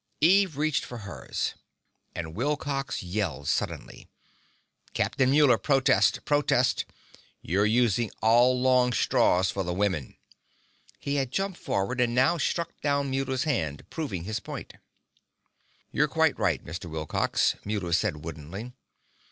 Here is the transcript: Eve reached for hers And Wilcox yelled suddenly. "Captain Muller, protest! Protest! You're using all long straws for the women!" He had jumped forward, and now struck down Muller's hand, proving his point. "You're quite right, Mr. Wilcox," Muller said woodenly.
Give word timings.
Eve 0.21 0.57
reached 0.57 0.83
for 0.83 0.97
hers 0.97 1.53
And 2.15 2.33
Wilcox 2.33 3.03
yelled 3.03 3.47
suddenly. 3.47 4.07
"Captain 4.95 5.29
Muller, 5.29 5.59
protest! 5.59 6.25
Protest! 6.25 6.85
You're 7.43 7.67
using 7.67 8.09
all 8.19 8.59
long 8.59 8.93
straws 8.93 9.51
for 9.51 9.61
the 9.63 9.75
women!" 9.75 10.17
He 10.97 11.17
had 11.17 11.29
jumped 11.29 11.59
forward, 11.59 12.01
and 12.01 12.15
now 12.15 12.39
struck 12.39 12.71
down 12.81 13.11
Muller's 13.11 13.43
hand, 13.43 13.87
proving 13.91 14.23
his 14.23 14.39
point. 14.39 14.73
"You're 15.91 16.07
quite 16.07 16.39
right, 16.39 16.65
Mr. 16.65 16.89
Wilcox," 16.89 17.55
Muller 17.63 17.93
said 17.93 18.25
woodenly. 18.25 18.73